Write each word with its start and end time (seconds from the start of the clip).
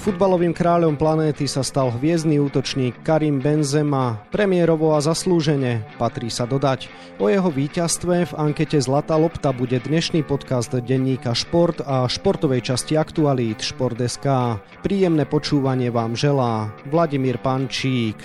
Futbalovým 0.00 0.56
kráľom 0.56 0.96
planéty 0.96 1.44
sa 1.44 1.60
stal 1.60 1.92
hviezdny 1.92 2.40
útočník 2.40 3.04
Karim 3.04 3.36
Benzema. 3.36 4.24
Premiérovo 4.32 4.96
a 4.96 5.04
zaslúžene, 5.04 5.84
patrí 6.00 6.32
sa 6.32 6.48
dodať. 6.48 6.88
O 7.20 7.28
jeho 7.28 7.52
víťazstve 7.52 8.32
v 8.32 8.36
ankete 8.40 8.80
Zlatá 8.80 9.20
lopta 9.20 9.52
bude 9.52 9.76
dnešný 9.76 10.24
podcast 10.24 10.72
denníka 10.72 11.36
Šport 11.36 11.84
a 11.84 12.08
športovej 12.08 12.72
časti 12.72 12.96
aktualít 12.96 13.60
Šport.sk. 13.60 14.56
Príjemné 14.80 15.28
počúvanie 15.28 15.92
vám 15.92 16.16
želá 16.16 16.72
Vladimír 16.88 17.36
Pančík. 17.36 18.16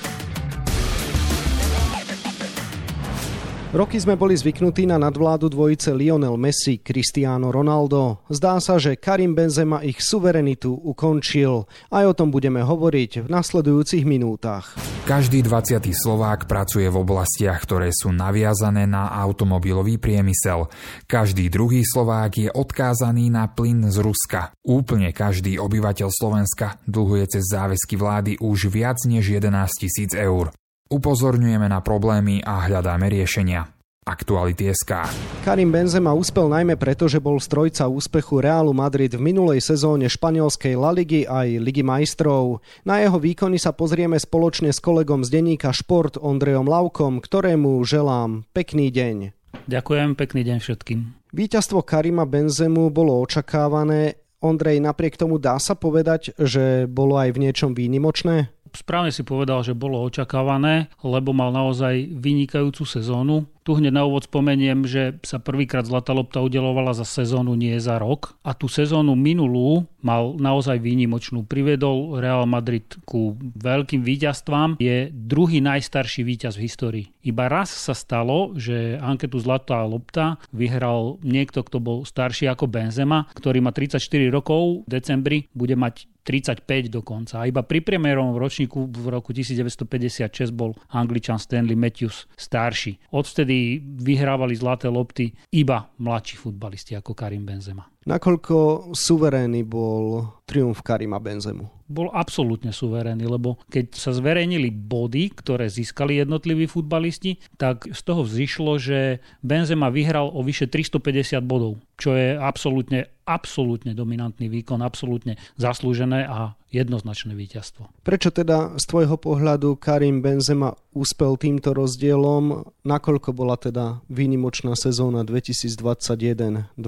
Roky 3.76 4.00
sme 4.00 4.16
boli 4.16 4.40
zvyknutí 4.40 4.88
na 4.88 4.96
nadvládu 4.96 5.52
dvojice 5.52 5.92
Lionel 5.92 6.40
Messi, 6.40 6.80
Cristiano 6.80 7.52
Ronaldo. 7.52 8.24
Zdá 8.32 8.56
sa, 8.64 8.80
že 8.80 8.96
Karim 8.96 9.36
Benzema 9.36 9.84
ich 9.84 10.00
suverenitu 10.00 10.72
ukončil. 10.72 11.68
Aj 11.92 12.08
o 12.08 12.16
tom 12.16 12.32
budeme 12.32 12.64
hovoriť 12.64 13.28
v 13.28 13.28
nasledujúcich 13.28 14.08
minútach. 14.08 14.80
Každý 15.04 15.44
20. 15.44 15.92
Slovák 15.92 16.48
pracuje 16.48 16.88
v 16.88 17.04
oblastiach, 17.04 17.60
ktoré 17.68 17.92
sú 17.92 18.16
naviazané 18.16 18.88
na 18.88 19.12
automobilový 19.12 20.00
priemysel. 20.00 20.72
Každý 21.04 21.52
druhý 21.52 21.84
Slovák 21.84 22.32
je 22.32 22.48
odkázaný 22.56 23.28
na 23.28 23.52
plyn 23.52 23.92
z 23.92 24.00
Ruska. 24.00 24.56
Úplne 24.64 25.12
každý 25.12 25.60
obyvateľ 25.60 26.08
Slovenska 26.16 26.80
dlhuje 26.88 27.28
cez 27.28 27.44
záväzky 27.52 28.00
vlády 28.00 28.40
už 28.40 28.72
viac 28.72 29.04
než 29.04 29.36
11 29.36 29.68
tisíc 29.84 30.16
eur. 30.16 30.56
Upozorňujeme 30.86 31.66
na 31.66 31.82
problémy 31.82 32.46
a 32.46 32.70
hľadáme 32.70 33.10
riešenia. 33.10 33.66
Aktuality 34.06 34.70
SK. 34.70 35.10
Karim 35.42 35.74
Benzema 35.74 36.14
úspel 36.14 36.46
najmä 36.46 36.78
preto, 36.78 37.10
že 37.10 37.18
bol 37.18 37.42
strojca 37.42 37.90
úspechu 37.90 38.38
Realu 38.38 38.70
Madrid 38.70 39.10
v 39.18 39.34
minulej 39.34 39.66
sezóne 39.66 40.06
španielskej 40.06 40.78
La 40.78 40.94
Ligy 40.94 41.26
aj 41.26 41.58
Ligy 41.58 41.82
majstrov. 41.82 42.62
Na 42.86 43.02
jeho 43.02 43.18
výkony 43.18 43.58
sa 43.58 43.74
pozrieme 43.74 44.22
spoločne 44.22 44.70
s 44.70 44.78
kolegom 44.78 45.26
z 45.26 45.34
denníka 45.34 45.74
Šport 45.74 46.22
Ondrejom 46.22 46.70
Lavkom, 46.70 47.18
ktorému 47.18 47.82
želám 47.82 48.46
pekný 48.54 48.94
deň. 48.94 49.34
Ďakujem, 49.66 50.14
pekný 50.14 50.46
deň 50.46 50.58
všetkým. 50.62 51.00
Víťazstvo 51.34 51.82
Karima 51.82 52.30
Benzemu 52.30 52.94
bolo 52.94 53.18
očakávané. 53.26 54.22
Ondrej, 54.38 54.86
napriek 54.86 55.18
tomu 55.18 55.42
dá 55.42 55.58
sa 55.58 55.74
povedať, 55.74 56.38
že 56.38 56.86
bolo 56.86 57.18
aj 57.18 57.34
v 57.34 57.42
niečom 57.50 57.74
výnimočné? 57.74 58.54
Správne 58.76 59.16
si 59.16 59.24
povedal, 59.24 59.64
že 59.64 59.72
bolo 59.72 60.04
očakávané, 60.04 60.92
lebo 61.00 61.32
mal 61.32 61.56
naozaj 61.56 62.12
vynikajúcu 62.20 62.84
sezónu. 62.84 63.48
Tu 63.66 63.74
hneď 63.74 63.98
na 63.98 64.06
úvod 64.06 64.30
spomeniem, 64.30 64.86
že 64.86 65.18
sa 65.26 65.42
prvýkrát 65.42 65.90
Zlatá 65.90 66.14
lopta 66.14 66.38
udelovala 66.38 66.94
za 66.94 67.02
sezónu, 67.02 67.58
nie 67.58 67.74
za 67.82 67.98
rok. 67.98 68.38
A 68.46 68.54
tú 68.54 68.70
sezónu 68.70 69.18
minulú 69.18 69.90
mal 70.06 70.38
naozaj 70.38 70.78
výnimočnú. 70.78 71.50
Privedol 71.50 72.22
Real 72.22 72.46
Madrid 72.46 72.86
ku 73.10 73.34
veľkým 73.42 74.06
víťazstvám. 74.06 74.78
Je 74.78 75.10
druhý 75.10 75.66
najstarší 75.66 76.22
víťaz 76.22 76.62
v 76.62 76.70
histórii. 76.70 77.06
Iba 77.26 77.50
raz 77.50 77.74
sa 77.74 77.98
stalo, 77.98 78.54
že 78.54 79.02
anketu 79.02 79.42
Zlatá 79.42 79.82
lopta 79.82 80.38
vyhral 80.54 81.18
niekto, 81.26 81.66
kto 81.66 81.82
bol 81.82 81.98
starší 82.06 82.46
ako 82.46 82.70
Benzema, 82.70 83.26
ktorý 83.34 83.66
má 83.66 83.74
34 83.74 83.98
rokov. 84.30 84.86
V 84.86 84.94
decembri 84.94 85.50
bude 85.58 85.74
mať 85.74 86.06
35 86.26 86.90
dokonca. 86.90 87.46
A 87.46 87.48
iba 87.48 87.62
pri 87.62 87.86
premiérovom 87.86 88.34
ročníku 88.34 88.90
v 88.90 89.06
roku 89.14 89.30
1956 89.30 90.50
bol 90.50 90.74
angličan 90.90 91.38
Stanley 91.38 91.78
Matthews 91.78 92.26
starší. 92.34 92.98
Odvtedy 93.14 93.55
vyhrávali 93.82 94.56
zlaté 94.56 94.88
lopty 94.88 95.32
iba 95.52 95.90
mladší 96.00 96.36
futbalisti 96.38 96.96
ako 96.96 97.14
Karim 97.14 97.46
Benzema. 97.46 97.95
Nakoľko 98.06 98.90
suverénny 98.94 99.66
bol 99.66 100.30
triumf 100.46 100.86
Karima 100.86 101.18
Benzemu? 101.18 101.66
Bol 101.86 102.10
absolútne 102.14 102.74
suverénny, 102.74 103.26
lebo 103.30 103.62
keď 103.70 103.94
sa 103.94 104.10
zverejnili 104.10 104.74
body, 104.74 105.34
ktoré 105.38 105.70
získali 105.70 106.18
jednotliví 106.18 106.66
futbalisti, 106.66 107.38
tak 107.62 107.86
z 107.90 108.02
toho 108.02 108.26
vzýšlo, 108.26 108.82
že 108.82 109.22
Benzema 109.46 109.94
vyhral 109.94 110.30
o 110.34 110.42
vyše 110.42 110.66
350 110.66 111.46
bodov, 111.46 111.78
čo 111.98 112.18
je 112.18 112.34
absolútne, 112.38 113.06
absolútne 113.30 113.94
dominantný 113.94 114.50
výkon, 114.50 114.82
absolútne 114.82 115.38
zaslúžené 115.62 116.26
a 116.26 116.58
jednoznačné 116.74 117.38
víťazstvo. 117.38 117.88
Prečo 118.02 118.34
teda 118.34 118.76
z 118.82 118.84
tvojho 118.90 119.16
pohľadu 119.22 119.78
Karim 119.78 120.20
Benzema 120.26 120.74
úspel 120.92 121.38
týmto 121.38 121.72
rozdielom? 121.72 122.66
Nakoľko 122.82 123.30
bola 123.32 123.56
teda 123.62 124.02
výnimočná 124.10 124.74
sezóna 124.74 125.22
2021-2022 125.24 126.82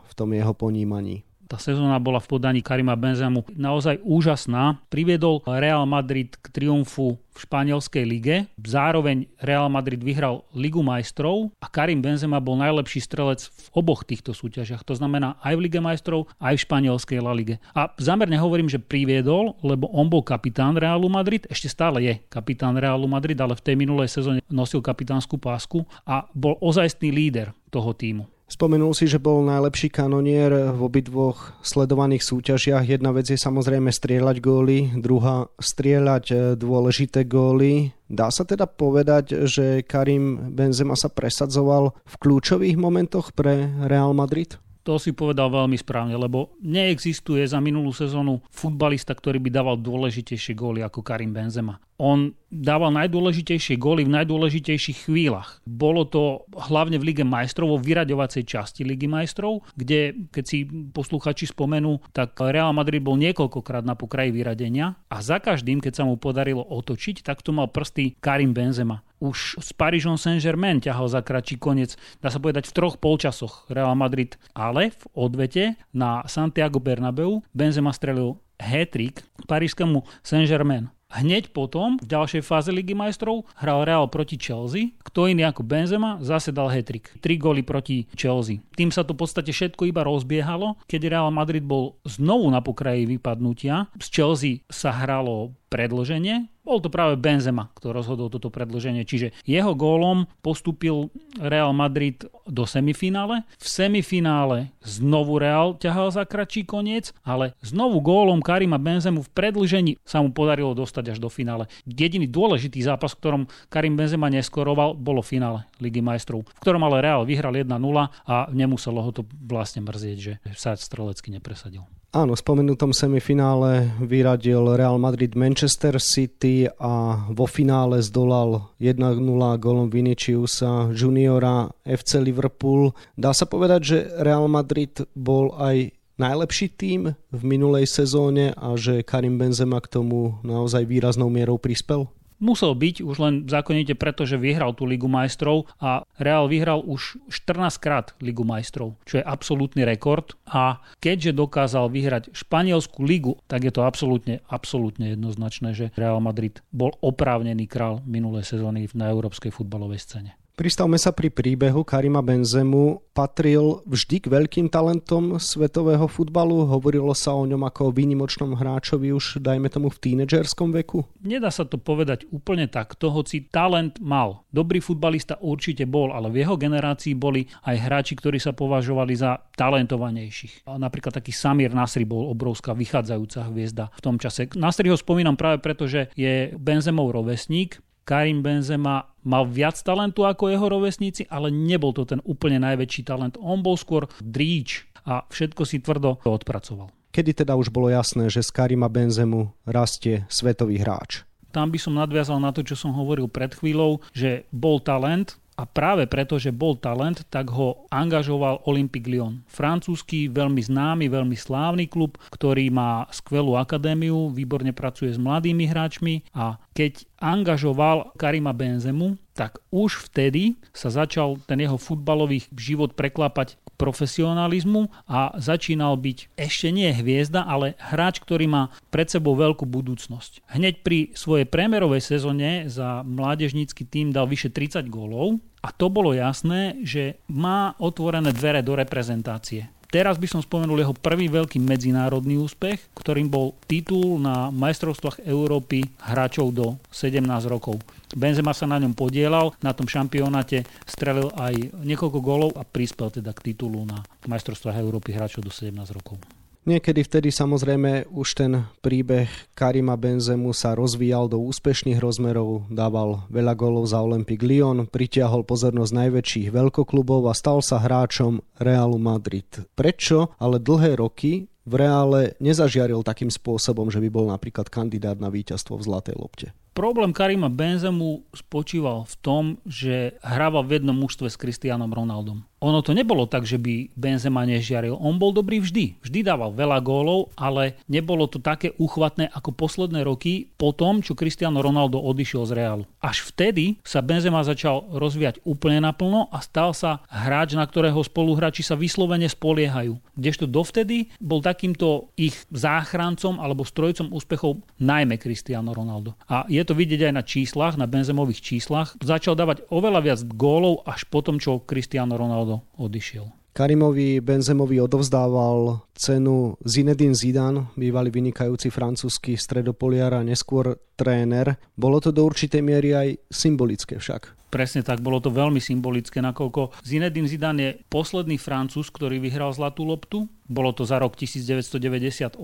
v 0.00 0.12
tom 0.16 0.23
jeho 0.32 0.56
ponímaní? 0.56 1.26
Tá 1.44 1.60
sezóna 1.60 2.00
bola 2.00 2.24
v 2.24 2.28
podaní 2.34 2.60
Karima 2.64 2.96
Benzemu 2.96 3.44
naozaj 3.52 4.00
úžasná. 4.00 4.80
Priviedol 4.88 5.44
Real 5.44 5.84
Madrid 5.84 6.32
k 6.40 6.48
triumfu 6.48 7.20
v 7.20 7.36
španielskej 7.36 8.04
lige. 8.08 8.36
Zároveň 8.56 9.28
Real 9.44 9.68
Madrid 9.68 10.00
vyhral 10.00 10.48
Ligu 10.56 10.80
majstrov 10.80 11.52
a 11.60 11.68
Karim 11.68 12.00
Benzema 12.00 12.40
bol 12.40 12.56
najlepší 12.56 13.04
strelec 13.04 13.44
v 13.52 13.66
oboch 13.76 14.08
týchto 14.08 14.32
súťažiach. 14.32 14.88
To 14.88 14.96
znamená 14.96 15.36
aj 15.44 15.60
v 15.60 15.62
Lige 15.68 15.84
majstrov, 15.84 16.32
aj 16.40 16.56
v 16.56 16.64
španielskej 16.64 17.18
La 17.20 17.36
Lige. 17.36 17.60
A 17.76 17.92
zámerne 18.00 18.40
hovorím, 18.40 18.72
že 18.72 18.80
priviedol, 18.80 19.60
lebo 19.60 19.92
on 19.92 20.08
bol 20.08 20.24
kapitán 20.24 20.80
Realu 20.80 21.12
Madrid, 21.12 21.44
ešte 21.52 21.68
stále 21.68 22.00
je 22.00 22.14
kapitán 22.32 22.80
Realu 22.80 23.04
Madrid, 23.04 23.36
ale 23.36 23.52
v 23.52 23.62
tej 23.62 23.76
minulej 23.76 24.08
sezóne 24.08 24.40
nosil 24.48 24.80
kapitánsku 24.80 25.36
pásku 25.36 25.84
a 26.08 26.24
bol 26.32 26.56
ozajstný 26.64 27.12
líder 27.12 27.52
toho 27.68 27.92
týmu. 27.92 28.33
Spomenul 28.44 28.92
si, 28.92 29.08
že 29.08 29.16
bol 29.16 29.40
najlepší 29.40 29.88
kanonier 29.88 30.52
v 30.76 30.80
obidvoch 30.84 31.56
sledovaných 31.64 32.28
súťažiach. 32.28 32.84
Jedna 32.84 33.08
vec 33.16 33.24
je 33.32 33.40
samozrejme 33.40 33.88
strieľať 33.88 34.36
góly, 34.44 34.92
druhá 35.00 35.48
strieľať 35.56 36.24
e, 36.28 36.36
dôležité 36.60 37.24
góly. 37.24 37.96
Dá 38.04 38.28
sa 38.28 38.44
teda 38.44 38.68
povedať, 38.68 39.48
že 39.48 39.80
Karim 39.88 40.52
Benzema 40.52 40.92
sa 40.92 41.08
presadzoval 41.08 41.96
v 42.04 42.14
kľúčových 42.20 42.76
momentoch 42.76 43.32
pre 43.32 43.72
Real 43.88 44.12
Madrid? 44.12 44.60
To 44.84 45.00
si 45.00 45.16
povedal 45.16 45.48
veľmi 45.48 45.80
správne, 45.80 46.12
lebo 46.12 46.52
neexistuje 46.60 47.40
za 47.48 47.56
minulú 47.56 47.96
sezónu 47.96 48.44
futbalista, 48.52 49.16
ktorý 49.16 49.40
by 49.40 49.48
dával 49.48 49.76
dôležitejšie 49.80 50.52
góly 50.52 50.84
ako 50.84 51.00
Karim 51.00 51.32
Benzema. 51.32 51.80
On 51.96 52.34
dával 52.50 52.90
najdôležitejšie 52.94 53.78
góly 53.78 54.06
v 54.06 54.14
najdôležitejších 54.18 55.06
chvíľach. 55.06 55.62
Bolo 55.66 56.06
to 56.06 56.46
hlavne 56.54 56.98
v 56.98 57.10
Lige 57.10 57.26
majstrov, 57.26 57.70
vo 57.70 57.78
vyraďovacej 57.78 58.46
časti 58.46 58.82
Ligy 58.82 59.06
majstrov, 59.06 59.62
kde, 59.78 60.14
keď 60.30 60.44
si 60.46 60.66
posluchači 60.66 61.50
spomenú, 61.50 62.02
tak 62.10 62.38
Real 62.38 62.74
Madrid 62.74 63.02
bol 63.02 63.18
niekoľkokrát 63.18 63.86
na 63.86 63.94
pokraji 63.98 64.34
vyradenia 64.34 64.98
a 65.10 65.22
za 65.22 65.38
každým, 65.38 65.78
keď 65.78 66.02
sa 66.02 66.04
mu 66.06 66.18
podarilo 66.18 66.62
otočiť, 66.62 67.22
tak 67.22 67.42
tu 67.42 67.54
mal 67.54 67.70
prsty 67.70 68.18
Karim 68.18 68.54
Benzema. 68.54 69.02
Už 69.22 69.56
s 69.62 69.70
Parížom 69.72 70.18
Saint-Germain 70.18 70.82
ťahal 70.82 71.08
za 71.08 71.22
kratší 71.22 71.56
koniec, 71.56 71.96
dá 72.20 72.28
sa 72.28 72.42
povedať 72.42 72.68
v 72.68 72.74
troch 72.76 72.98
polčasoch 72.98 73.70
Real 73.70 73.94
Madrid, 73.96 74.36
ale 74.52 74.90
v 74.92 75.02
odvete 75.14 75.64
na 75.94 76.26
Santiago 76.26 76.82
Bernabeu 76.82 77.40
Benzema 77.54 77.94
strelil 77.94 78.36
hat-trick 78.60 79.24
parížskému 79.48 80.02
Saint-Germain. 80.22 80.90
Hneď 81.12 81.54
potom, 81.54 82.00
v 82.00 82.06
ďalšej 82.08 82.42
fáze 82.42 82.70
Ligy 82.72 82.96
majstrov, 82.96 83.46
hral 83.60 83.86
Real 83.86 84.06
proti 84.10 84.34
Chelsea. 84.40 84.96
Kto 85.04 85.30
iný 85.30 85.46
ako 85.46 85.62
Benzema 85.62 86.18
zase 86.24 86.50
dal 86.50 86.72
hetrik. 86.72 87.12
Tri 87.22 87.38
góly 87.38 87.62
proti 87.62 88.08
Chelsea. 88.16 88.64
Tým 88.74 88.90
sa 88.90 89.06
to 89.06 89.14
v 89.14 89.22
podstate 89.22 89.54
všetko 89.54 89.86
iba 89.86 90.02
rozbiehalo, 90.02 90.80
keď 90.90 91.00
Real 91.12 91.30
Madrid 91.30 91.62
bol 91.62 92.00
znovu 92.02 92.50
na 92.50 92.64
pokraji 92.64 93.06
vypadnutia. 93.06 93.86
Z 94.00 94.06
Chelsea 94.10 94.64
sa 94.66 94.90
hralo 94.90 95.54
predlženie, 95.74 96.46
bol 96.62 96.78
to 96.78 96.86
práve 96.86 97.18
Benzema, 97.18 97.68
kto 97.74 97.90
rozhodol 97.90 98.30
toto 98.30 98.48
predlženie, 98.48 99.02
čiže 99.02 99.34
jeho 99.42 99.74
gólom 99.74 100.30
postúpil 100.38 101.10
Real 101.36 101.74
Madrid 101.74 102.22
do 102.46 102.64
semifinále. 102.64 103.42
V 103.58 103.66
semifinále 103.66 104.70
znovu 104.80 105.42
Real 105.42 105.74
ťahal 105.76 106.14
za 106.14 106.22
kratší 106.22 106.62
koniec, 106.64 107.10
ale 107.26 107.58
znovu 107.60 107.98
gólom 108.00 108.38
Karima 108.38 108.78
Benzemu 108.78 109.26
v 109.26 109.32
predlžení 109.34 109.92
sa 110.06 110.22
mu 110.22 110.30
podarilo 110.30 110.72
dostať 110.78 111.12
až 111.12 111.18
do 111.18 111.28
finále. 111.28 111.66
Jediný 111.84 112.30
dôležitý 112.30 112.80
zápas, 112.80 113.12
v 113.12 113.20
ktorom 113.20 113.42
Karim 113.68 113.98
Benzema 113.98 114.30
neskoroval, 114.30 114.94
bolo 114.94 115.20
finále 115.20 115.66
Ligy 115.82 116.00
majstrov, 116.00 116.46
v 116.48 116.62
ktorom 116.62 116.86
ale 116.86 117.02
Real 117.02 117.26
vyhral 117.26 117.52
1-0 117.52 117.68
a 118.08 118.36
nemuselo 118.54 119.02
ho 119.02 119.10
to 119.10 119.26
vlastne 119.42 119.84
mrzieť, 119.84 120.18
že 120.22 120.32
sa 120.54 120.78
strelecky 120.78 121.34
nepresadil. 121.34 121.84
Áno, 122.14 122.38
v 122.38 122.42
spomenutom 122.46 122.94
semifinále 122.94 123.90
vyradil 123.98 124.78
Real 124.78 125.02
Madrid 125.02 125.34
Manchester 125.34 125.98
City 125.98 126.70
a 126.78 127.26
vo 127.34 127.50
finále 127.50 127.98
zdolal 128.06 128.70
1-0 128.78 129.18
golom 129.58 129.90
Viniciusa 129.90 130.94
juniora 130.94 131.74
FC 131.82 132.22
Liverpool. 132.22 132.94
Dá 133.18 133.34
sa 133.34 133.50
povedať, 133.50 133.80
že 133.82 133.98
Real 134.22 134.46
Madrid 134.46 134.94
bol 135.18 135.58
aj 135.58 135.90
najlepší 136.14 136.78
tým 136.78 137.18
v 137.34 137.42
minulej 137.42 137.90
sezóne 137.90 138.54
a 138.54 138.78
že 138.78 139.02
Karim 139.02 139.34
Benzema 139.34 139.82
k 139.82 139.98
tomu 139.98 140.38
naozaj 140.46 140.86
výraznou 140.86 141.26
mierou 141.26 141.58
prispel? 141.58 142.06
Musel 142.44 142.76
byť 142.76 143.00
už 143.00 143.16
len 143.24 143.34
zákonite 143.48 143.96
preto, 143.96 144.28
že 144.28 144.36
vyhral 144.36 144.76
tú 144.76 144.84
Ligu 144.84 145.08
majstrov 145.08 145.64
a 145.80 146.04
Real 146.20 146.44
vyhral 146.44 146.84
už 146.84 147.16
14 147.32 147.80
krát 147.80 148.12
Ligu 148.20 148.44
majstrov, 148.44 149.00
čo 149.08 149.16
je 149.16 149.24
absolútny 149.24 149.88
rekord 149.88 150.36
a 150.44 150.84
keďže 151.00 151.32
dokázal 151.32 151.88
vyhrať 151.88 152.36
Španielskú 152.36 153.00
ligu, 153.00 153.40
tak 153.48 153.64
je 153.64 153.72
to 153.72 153.88
absolútne, 153.88 154.44
absolútne 154.52 155.16
jednoznačné, 155.16 155.72
že 155.72 155.86
Real 155.96 156.20
Madrid 156.20 156.60
bol 156.68 156.92
oprávnený 157.00 157.64
král 157.64 158.04
minulé 158.04 158.44
sezóny 158.44 158.92
na 158.92 159.08
európskej 159.08 159.48
futbalovej 159.48 160.04
scéne. 160.04 160.43
Pristavme 160.54 160.94
sa 161.02 161.10
pri 161.10 161.34
príbehu 161.34 161.82
Karima 161.82 162.22
Benzemu. 162.22 163.02
Patril 163.10 163.82
vždy 163.90 164.22
k 164.22 164.30
veľkým 164.30 164.70
talentom 164.70 165.42
svetového 165.42 166.06
futbalu? 166.06 166.70
Hovorilo 166.70 167.10
sa 167.10 167.34
o 167.34 167.42
ňom 167.42 167.58
ako 167.66 167.90
o 167.90 167.94
výnimočnom 167.94 168.54
hráčovi 168.54 169.10
už, 169.10 169.42
dajme 169.42 169.66
tomu, 169.66 169.90
v 169.90 169.98
tínedžerskom 169.98 170.70
veku? 170.78 171.10
Nedá 171.26 171.50
sa 171.50 171.66
to 171.66 171.74
povedať 171.74 172.30
úplne 172.30 172.70
takto, 172.70 173.10
hoci 173.10 173.50
talent 173.50 173.98
mal. 173.98 174.46
Dobrý 174.54 174.78
futbalista 174.78 175.42
určite 175.42 175.90
bol, 175.90 176.14
ale 176.14 176.30
v 176.30 176.46
jeho 176.46 176.54
generácii 176.54 177.18
boli 177.18 177.50
aj 177.66 177.90
hráči, 177.90 178.14
ktorí 178.14 178.38
sa 178.38 178.54
považovali 178.54 179.18
za 179.18 179.42
talentovanejších. 179.58 180.70
Napríklad 180.70 181.18
taký 181.18 181.34
Samir 181.34 181.74
Nasri 181.74 182.06
bol 182.06 182.30
obrovská 182.30 182.78
vychádzajúca 182.78 183.50
hviezda 183.50 183.90
v 183.90 184.00
tom 184.06 184.22
čase. 184.22 184.46
Nasri 184.54 184.86
ho 184.86 184.94
spomínam 184.94 185.34
práve 185.34 185.58
preto, 185.58 185.90
že 185.90 186.14
je 186.14 186.54
Benzemov 186.54 187.10
rovesník, 187.10 187.82
Karim 188.04 188.44
Benzema 188.44 189.08
mal 189.24 189.48
viac 189.48 189.80
talentu 189.80 190.28
ako 190.28 190.52
jeho 190.52 190.66
rovesníci, 190.68 191.24
ale 191.32 191.48
nebol 191.48 191.96
to 191.96 192.04
ten 192.04 192.20
úplne 192.28 192.60
najväčší 192.60 193.08
talent. 193.08 193.40
On 193.40 193.64
bol 193.64 193.80
skôr 193.80 194.04
dríč 194.20 194.84
a 195.08 195.24
všetko 195.28 195.64
si 195.64 195.80
tvrdo 195.80 196.20
odpracoval. 196.24 196.92
Kedy 197.14 197.44
teda 197.44 197.56
už 197.56 197.72
bolo 197.72 197.88
jasné, 197.88 198.28
že 198.28 198.44
z 198.44 198.50
Karima 198.52 198.92
Benzemu 198.92 199.54
rastie 199.64 200.28
svetový 200.28 200.82
hráč? 200.82 201.24
Tam 201.54 201.70
by 201.70 201.78
som 201.78 201.94
nadviazal 201.94 202.42
na 202.42 202.50
to, 202.50 202.66
čo 202.66 202.74
som 202.74 202.90
hovoril 202.90 203.30
pred 203.30 203.54
chvíľou, 203.54 204.02
že 204.10 204.42
bol 204.50 204.82
talent, 204.82 205.38
a 205.54 205.62
práve 205.64 206.10
preto, 206.10 206.34
že 206.36 206.50
bol 206.50 206.74
talent, 206.74 207.22
tak 207.30 207.50
ho 207.54 207.86
angažoval 207.90 208.66
Olympique 208.66 209.06
Lyon. 209.06 209.46
Francúzsky, 209.46 210.26
veľmi 210.26 210.58
známy, 210.58 211.06
veľmi 211.06 211.38
slávny 211.38 211.86
klub, 211.86 212.18
ktorý 212.34 212.74
má 212.74 213.06
skvelú 213.14 213.54
akadémiu, 213.54 214.34
výborne 214.34 214.74
pracuje 214.74 215.14
s 215.14 215.18
mladými 215.18 215.70
hráčmi 215.70 216.26
a 216.34 216.58
keď 216.74 217.06
angažoval 217.22 218.12
Karima 218.18 218.50
Benzemu, 218.50 219.14
tak 219.34 219.58
už 219.74 220.08
vtedy 220.08 220.54
sa 220.70 220.94
začal 220.94 221.42
ten 221.44 221.58
jeho 221.58 221.74
futbalový 221.74 222.46
život 222.54 222.94
preklápať 222.94 223.58
k 223.58 223.68
profesionalizmu 223.74 224.86
a 225.10 225.34
začínal 225.42 225.98
byť 225.98 226.38
ešte 226.38 226.70
nie 226.70 226.94
hviezda, 226.94 227.42
ale 227.42 227.74
hráč, 227.82 228.22
ktorý 228.22 228.46
má 228.46 228.62
pred 228.94 229.10
sebou 229.10 229.34
veľkú 229.34 229.66
budúcnosť. 229.66 230.46
Hneď 230.54 230.86
pri 230.86 230.98
svojej 231.18 231.50
prémerovej 231.50 232.00
sezóne 232.00 232.70
za 232.70 233.02
mládežnícky 233.02 233.82
tým 233.82 234.14
dal 234.14 234.30
vyše 234.30 234.54
30 234.54 234.86
gólov 234.86 235.42
a 235.66 235.74
to 235.74 235.90
bolo 235.90 236.14
jasné, 236.14 236.78
že 236.86 237.18
má 237.26 237.74
otvorené 237.82 238.30
dvere 238.30 238.62
do 238.62 238.78
reprezentácie. 238.78 239.74
Teraz 239.94 240.18
by 240.18 240.26
som 240.26 240.42
spomenul 240.42 240.82
jeho 240.82 240.90
prvý 240.90 241.30
veľký 241.30 241.62
medzinárodný 241.62 242.34
úspech, 242.42 242.82
ktorým 242.98 243.30
bol 243.30 243.54
titul 243.70 244.18
na 244.18 244.50
majstrovstvách 244.50 245.22
Európy 245.22 245.86
hráčov 246.02 246.50
do 246.50 246.82
17 246.90 247.22
rokov. 247.46 247.78
Benzema 248.10 248.50
sa 248.50 248.66
na 248.66 248.82
ňom 248.82 248.90
podielal, 248.90 249.54
na 249.62 249.70
tom 249.70 249.86
šampionáte 249.86 250.66
strelil 250.82 251.30
aj 251.38 251.78
niekoľko 251.86 252.18
gólov 252.18 252.50
a 252.58 252.66
prispel 252.66 253.14
teda 253.14 253.30
k 253.38 253.54
titulu 253.54 253.86
na 253.86 254.02
majstrovstvách 254.26 254.82
Európy 254.82 255.14
hráčov 255.14 255.46
do 255.46 255.54
17 255.54 255.70
rokov. 255.94 256.18
Niekedy 256.64 257.04
vtedy 257.04 257.28
samozrejme 257.28 258.08
už 258.08 258.40
ten 258.40 258.64
príbeh 258.80 259.28
Karima 259.52 260.00
Benzemu 260.00 260.56
sa 260.56 260.72
rozvíjal 260.72 261.28
do 261.28 261.36
úspešných 261.36 262.00
rozmerov, 262.00 262.64
dával 262.72 263.28
veľa 263.28 263.52
golov 263.52 263.84
za 263.84 264.00
Olympic 264.00 264.40
Lyon, 264.40 264.88
pritiahol 264.88 265.44
pozornosť 265.44 265.92
najväčších 265.92 266.48
veľkoklubov 266.48 267.28
a 267.28 267.36
stal 267.36 267.60
sa 267.60 267.76
hráčom 267.76 268.40
Realu 268.56 268.96
Madrid. 268.96 269.44
Prečo 269.76 270.32
ale 270.40 270.56
dlhé 270.56 270.96
roky 270.96 271.52
v 271.68 271.74
Reále 271.76 272.32
nezažiaril 272.40 273.04
takým 273.04 273.28
spôsobom, 273.28 273.92
že 273.92 274.00
by 274.00 274.08
bol 274.08 274.32
napríklad 274.32 274.72
kandidát 274.72 275.20
na 275.20 275.28
víťazstvo 275.28 275.76
v 275.76 275.84
Zlatej 275.84 276.16
lopte? 276.16 276.48
Problém 276.74 277.14
Karima 277.14 277.46
Benzemu 277.46 278.26
spočíval 278.34 279.06
v 279.06 279.14
tom, 279.22 279.42
že 279.62 280.18
hrával 280.26 280.66
v 280.66 280.82
jednom 280.82 280.98
mužstve 280.98 281.30
s 281.30 281.38
Cristianom 281.38 281.94
Ronaldom. 281.94 282.42
Ono 282.64 282.80
to 282.80 282.96
nebolo 282.96 283.28
tak, 283.28 283.44
že 283.44 283.60
by 283.60 283.92
Benzema 283.92 284.42
nežiaril. 284.48 284.96
On 284.96 285.20
bol 285.20 285.36
dobrý 285.36 285.60
vždy. 285.60 286.00
Vždy 286.00 286.24
dával 286.24 286.50
veľa 286.56 286.80
gólov, 286.80 287.28
ale 287.36 287.76
nebolo 287.92 288.24
to 288.24 288.40
také 288.40 288.72
uchvatné 288.80 289.28
ako 289.28 289.52
posledné 289.52 290.00
roky 290.00 290.48
po 290.56 290.72
tom, 290.72 291.04
čo 291.04 291.12
Cristiano 291.12 291.60
Ronaldo 291.60 292.00
odišiel 292.00 292.48
z 292.48 292.56
Realu. 292.56 292.88
Až 293.04 293.28
vtedy 293.28 293.76
sa 293.84 294.00
Benzema 294.00 294.40
začal 294.40 294.80
rozvíjať 294.96 295.44
úplne 295.44 295.84
naplno 295.84 296.32
a 296.32 296.40
stal 296.40 296.72
sa 296.72 297.04
hráč, 297.12 297.52
na 297.52 297.68
ktorého 297.68 298.00
spoluhráči 298.00 298.64
sa 298.64 298.80
vyslovene 298.80 299.28
spoliehajú. 299.28 300.00
Kdežto 300.16 300.48
dovtedy 300.48 301.12
bol 301.20 301.44
takýmto 301.44 302.16
ich 302.16 302.34
záchrancom 302.48 303.44
alebo 303.44 303.68
strojcom 303.68 304.08
úspechov 304.08 304.64
najmä 304.80 305.20
Cristiano 305.20 305.76
Ronaldo. 305.76 306.16
A 306.32 306.48
je 306.48 306.63
to 306.64 306.74
vidieť 306.74 307.08
aj 307.08 307.12
na 307.14 307.22
číslach, 307.24 307.74
na 307.76 307.84
Benzemových 307.84 308.40
číslach. 308.40 308.96
Začal 309.00 309.36
dávať 309.36 309.68
oveľa 309.68 310.00
viac 310.00 310.20
gólov 310.24 310.82
až 310.88 311.04
potom, 311.06 311.36
čo 311.36 311.62
Cristiano 311.62 312.16
Ronaldo 312.16 312.64
odišiel. 312.80 313.44
Karimovi 313.54 314.18
Benzemovi 314.18 314.82
odovzdával 314.82 315.86
cenu 315.94 316.58
Zinedine 316.66 317.14
Zidane, 317.14 317.70
bývalý 317.78 318.10
vynikajúci 318.10 318.66
francúzsky 318.66 319.38
stredopoliar 319.38 320.10
a 320.18 320.26
neskôr 320.26 320.74
tréner. 320.98 321.54
Bolo 321.78 322.02
to 322.02 322.10
do 322.10 322.26
určitej 322.26 322.58
miery 322.66 322.90
aj 322.98 323.08
symbolické 323.30 324.02
však. 324.02 324.43
Presne 324.54 324.86
tak, 324.86 325.02
bolo 325.02 325.18
to 325.18 325.34
veľmi 325.34 325.58
symbolické, 325.58 326.22
nakoľko 326.22 326.78
Zinedine 326.86 327.26
Zidane 327.26 327.58
je 327.58 327.70
posledný 327.90 328.38
Francúz, 328.38 328.86
ktorý 328.86 329.18
vyhral 329.18 329.50
zlatú 329.50 329.82
loptu. 329.82 330.30
Bolo 330.46 330.70
to 330.70 330.86
za 330.86 331.02
rok 331.02 331.18
1998. 331.18 332.38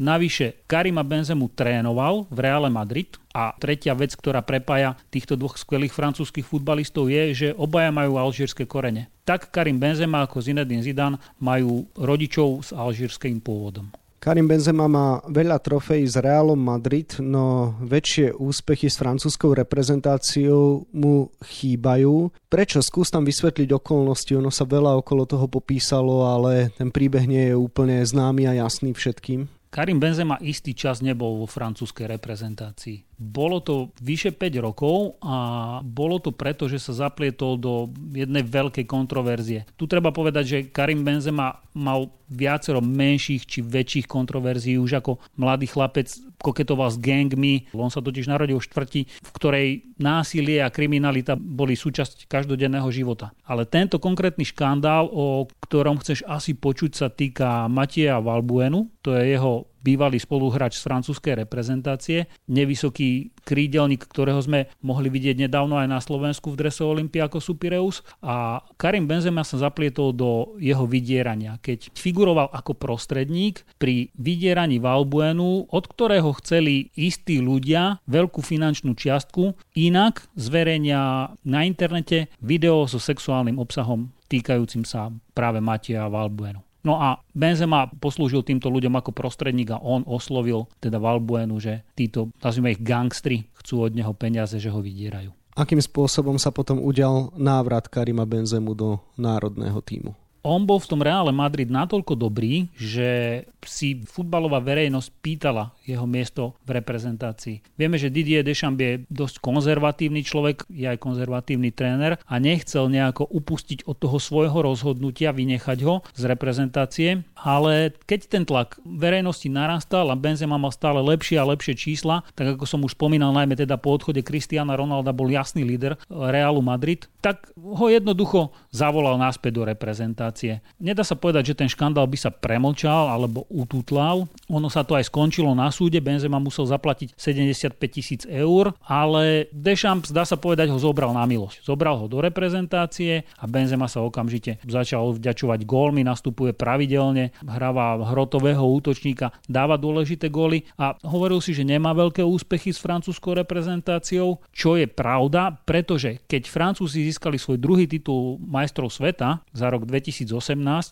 Navyše 0.00 0.64
Karima 0.64 1.04
Benzemu 1.04 1.52
trénoval 1.52 2.24
v 2.32 2.38
Reále 2.48 2.72
Madrid 2.72 3.20
a 3.36 3.52
tretia 3.60 3.92
vec, 3.92 4.16
ktorá 4.16 4.40
prepája 4.40 4.96
týchto 5.12 5.36
dvoch 5.36 5.60
skvelých 5.60 5.92
francúzskych 5.92 6.48
futbalistov 6.48 7.12
je, 7.12 7.36
že 7.36 7.48
obaja 7.52 7.92
majú 7.92 8.16
alžírske 8.16 8.64
korene. 8.64 9.12
Tak 9.28 9.52
Karim 9.52 9.76
Benzema 9.76 10.24
ako 10.24 10.40
Zinedine 10.40 10.80
Zidane 10.80 11.20
majú 11.44 11.92
rodičov 11.92 12.64
s 12.64 12.70
alžírským 12.72 13.44
pôvodom. 13.44 13.92
Karim 14.24 14.48
Benzema 14.48 14.88
má 14.88 15.20
veľa 15.28 15.60
trofejí 15.60 16.08
s 16.08 16.16
Realom 16.16 16.56
Madrid, 16.56 17.12
no 17.20 17.76
väčšie 17.84 18.32
úspechy 18.32 18.88
s 18.88 18.96
francúzskou 18.96 19.52
reprezentáciou 19.52 20.88
mu 20.96 21.28
chýbajú. 21.44 22.32
Prečo? 22.48 22.80
Skús 22.80 23.12
tam 23.12 23.28
vysvetliť 23.28 23.68
okolnosti, 23.76 24.32
ono 24.32 24.48
sa 24.48 24.64
veľa 24.64 24.96
okolo 24.96 25.28
toho 25.28 25.44
popísalo, 25.44 26.24
ale 26.24 26.72
ten 26.72 26.88
príbeh 26.88 27.28
nie 27.28 27.52
je 27.52 27.60
úplne 27.60 28.00
známy 28.00 28.48
a 28.48 28.64
jasný 28.64 28.96
všetkým. 28.96 29.44
Karim 29.68 30.00
Benzema 30.00 30.40
istý 30.40 30.72
čas 30.72 31.04
nebol 31.04 31.44
vo 31.44 31.50
francúzskej 31.50 32.08
reprezentácii. 32.16 33.13
Bolo 33.14 33.62
to 33.62 33.94
vyše 34.02 34.34
5 34.34 34.58
rokov 34.58 35.18
a 35.22 35.36
bolo 35.82 36.18
to 36.18 36.34
preto, 36.34 36.66
že 36.66 36.82
sa 36.82 37.06
zaplietol 37.06 37.58
do 37.58 37.88
jednej 38.10 38.42
veľkej 38.42 38.84
kontroverzie. 38.84 39.64
Tu 39.78 39.86
treba 39.86 40.10
povedať, 40.10 40.44
že 40.44 40.58
Karim 40.70 41.06
Benzema 41.06 41.62
mal 41.74 42.10
viacero 42.30 42.80
menších 42.80 43.46
či 43.46 43.60
väčších 43.60 44.06
kontroverzií 44.06 44.80
už 44.80 45.02
ako 45.02 45.20
mladý 45.36 45.66
chlapec 45.68 46.08
koketoval 46.40 46.90
s 46.92 46.98
gangmi. 46.98 47.68
On 47.72 47.88
sa 47.88 48.04
totiž 48.04 48.28
narodil 48.28 48.58
v 48.58 48.66
štvrti, 48.66 49.00
v 49.06 49.30
ktorej 49.34 49.68
násilie 49.96 50.60
a 50.60 50.72
kriminalita 50.72 51.38
boli 51.38 51.78
súčasť 51.78 52.26
každodenného 52.28 52.86
života. 52.92 53.32
Ale 53.48 53.64
tento 53.64 53.96
konkrétny 53.96 54.44
škandál, 54.44 55.08
o 55.08 55.48
ktorom 55.64 56.00
chceš 56.02 56.26
asi 56.28 56.52
počuť, 56.52 56.90
sa 56.94 57.08
týka 57.08 57.66
Matieja 57.70 58.20
Valbuenu. 58.20 58.92
To 59.04 59.16
je 59.16 59.36
jeho 59.36 59.73
bývalý 59.84 60.16
spoluhráč 60.16 60.80
z 60.80 60.88
francúzskej 60.88 61.44
reprezentácie, 61.44 62.32
nevysoký 62.48 63.36
krídelník, 63.44 64.08
ktorého 64.08 64.40
sme 64.40 64.72
mohli 64.80 65.12
vidieť 65.12 65.44
nedávno 65.44 65.76
aj 65.76 65.88
na 65.92 66.00
Slovensku 66.00 66.56
v 66.56 66.64
drese 66.64 66.80
Olympiakos 66.80 67.52
Pireus 67.60 68.00
a 68.24 68.64
Karim 68.80 69.04
Benzema 69.04 69.44
sa 69.44 69.60
zaplietol 69.60 70.16
do 70.16 70.56
jeho 70.56 70.88
vydierania, 70.88 71.60
keď 71.60 71.92
figuroval 71.92 72.48
ako 72.50 72.72
prostredník 72.72 73.62
pri 73.76 74.08
vydieraní 74.16 74.80
Valbuenu, 74.80 75.68
od 75.68 75.84
ktorého 75.84 76.32
chceli 76.40 76.88
istí 76.96 77.44
ľudia 77.44 78.00
veľkú 78.08 78.40
finančnú 78.40 78.96
čiastku, 78.96 79.52
inak 79.76 80.24
zverejnia 80.34 81.36
na 81.44 81.60
internete 81.68 82.32
video 82.40 82.88
so 82.88 82.96
sexuálnym 82.96 83.60
obsahom 83.60 84.08
týkajúcim 84.32 84.82
sa 84.88 85.12
práve 85.36 85.60
Matia 85.60 86.08
Valbuenu. 86.08 86.73
No 86.84 87.00
a 87.00 87.24
Benzema 87.32 87.88
poslúžil 87.88 88.44
týmto 88.44 88.68
ľuďom 88.68 88.92
ako 89.00 89.16
prostredník 89.16 89.72
a 89.72 89.80
on 89.80 90.04
oslovil 90.04 90.68
teda 90.84 91.00
Valbuenu, 91.00 91.56
že 91.56 91.80
títo, 91.96 92.28
nazvime 92.44 92.76
ich 92.76 92.84
gangstri, 92.84 93.48
chcú 93.56 93.88
od 93.88 93.96
neho 93.96 94.12
peniaze, 94.12 94.60
že 94.60 94.68
ho 94.68 94.84
vydierajú. 94.84 95.32
Akým 95.56 95.80
spôsobom 95.80 96.36
sa 96.36 96.52
potom 96.52 96.82
udial 96.82 97.32
návrat 97.38 97.88
Karima 97.88 98.28
Benzemu 98.28 98.76
do 98.76 99.00
národného 99.16 99.80
týmu? 99.80 100.12
On 100.44 100.60
bol 100.68 100.76
v 100.76 100.90
tom 100.92 101.00
Reále 101.00 101.32
Madrid 101.32 101.72
natoľko 101.72 102.20
dobrý, 102.20 102.68
že 102.76 103.42
si 103.64 104.04
futbalová 104.04 104.60
verejnosť 104.60 105.08
pýtala 105.24 105.72
jeho 105.88 106.04
miesto 106.04 106.52
v 106.68 106.76
reprezentácii. 106.76 107.64
Vieme, 107.80 107.96
že 107.96 108.12
Didier 108.12 108.44
Deschamps 108.44 108.76
je 108.76 109.08
dosť 109.08 109.40
konzervatívny 109.40 110.20
človek, 110.20 110.68
je 110.68 110.84
aj 110.84 111.00
konzervatívny 111.00 111.72
tréner 111.72 112.20
a 112.28 112.34
nechcel 112.36 112.92
nejako 112.92 113.24
upustiť 113.24 113.88
od 113.88 113.96
toho 113.96 114.20
svojho 114.20 114.60
rozhodnutia, 114.60 115.32
vynechať 115.32 115.78
ho 115.88 116.04
z 116.12 116.22
reprezentácie, 116.28 117.24
ale 117.40 117.96
keď 118.04 118.20
ten 118.28 118.44
tlak 118.44 118.76
verejnosti 118.84 119.48
narastal 119.48 120.12
a 120.12 120.20
Benzema 120.20 120.60
mal 120.60 120.76
stále 120.76 121.00
lepšie 121.00 121.40
a 121.40 121.48
lepšie 121.48 121.72
čísla, 121.72 122.20
tak 122.36 122.60
ako 122.60 122.68
som 122.68 122.84
už 122.84 122.92
spomínal, 122.92 123.32
najmä 123.32 123.56
teda 123.56 123.80
po 123.80 123.96
odchode 123.96 124.20
Cristiana 124.20 124.76
Ronalda 124.76 125.16
bol 125.16 125.32
jasný 125.32 125.64
líder 125.64 125.96
Realu 126.12 126.60
Madrid, 126.60 127.08
tak 127.24 127.48
ho 127.56 127.88
jednoducho 127.88 128.52
zavolal 128.68 129.16
náspäť 129.16 129.56
do 129.56 129.62
reprezentácie. 129.64 130.33
Nedá 130.82 131.06
sa 131.06 131.14
povedať, 131.14 131.54
že 131.54 131.58
ten 131.58 131.70
škandál 131.70 132.10
by 132.10 132.18
sa 132.18 132.34
premlčal 132.34 133.08
alebo 133.08 133.46
ututlal. 133.48 134.26
Ono 134.52 134.68
sa 134.68 134.84
to 134.84 134.92
aj 134.98 135.08
skončilo 135.08 135.56
na 135.56 135.72
súde, 135.72 136.04
Benzema 136.04 136.36
musel 136.36 136.68
zaplatiť 136.68 137.16
75 137.16 137.80
tisíc 137.88 138.22
eur, 138.28 138.76
ale 138.84 139.48
Deschamps, 139.54 140.12
dá 140.12 140.28
sa 140.28 140.36
povedať, 140.36 140.68
ho 140.68 140.76
zobral 140.76 141.16
na 141.16 141.24
milosť. 141.24 141.64
Zobral 141.64 141.96
ho 141.96 142.06
do 142.10 142.20
reprezentácie 142.20 143.24
a 143.40 143.44
Benzema 143.48 143.88
sa 143.88 144.04
okamžite 144.04 144.60
začal 144.68 145.16
vďačovať 145.16 145.64
gólmi, 145.64 146.04
nastupuje 146.04 146.52
pravidelne, 146.52 147.32
hráva 147.40 147.96
hrotového 148.12 148.60
útočníka, 148.60 149.32
dáva 149.48 149.80
dôležité 149.80 150.28
góly 150.28 150.68
a 150.76 150.92
hovoril 151.08 151.40
si, 151.40 151.56
že 151.56 151.64
nemá 151.64 151.96
veľké 151.96 152.20
úspechy 152.20 152.74
s 152.74 152.82
francúzskou 152.82 153.32
reprezentáciou, 153.40 154.44
čo 154.52 154.76
je 154.76 154.84
pravda, 154.84 155.56
pretože 155.64 156.20
keď 156.28 156.42
Francúzi 156.50 157.08
získali 157.08 157.40
svoj 157.40 157.56
druhý 157.56 157.88
titul 157.88 158.36
majstrov 158.42 158.92
sveta 158.92 159.40
za 159.56 159.66
rok 159.72 159.88
2018, 159.88 160.28